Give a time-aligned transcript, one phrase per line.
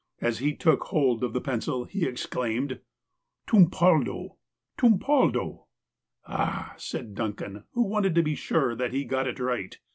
[0.19, 2.79] As he took hold of the pencil he exclaimed:
[3.13, 4.37] *' Tumpaldo!
[4.75, 5.67] tumpaldo!""
[6.27, 9.77] Ah," said Duncan, who wanted to be sure that he had got it right.